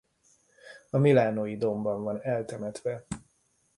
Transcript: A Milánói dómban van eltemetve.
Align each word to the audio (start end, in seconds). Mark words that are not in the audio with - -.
A 0.89 0.97
Milánói 0.97 1.57
dómban 1.57 2.03
van 2.03 2.19
eltemetve. 2.23 3.05